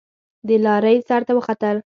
د 0.47 0.49
لارۍ 0.65 0.97
سر 1.07 1.21
ته 1.27 1.33
وختل. 1.37 1.77